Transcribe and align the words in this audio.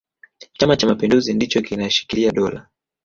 chama 0.53 0.75
cha 0.77 0.87
mapinduzi 0.87 1.33
ndicho 1.33 1.61
kinashikilia 1.61 2.31
dola 2.31 2.67